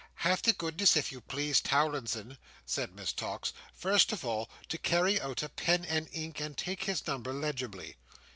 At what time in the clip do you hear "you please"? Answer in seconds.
1.11-1.61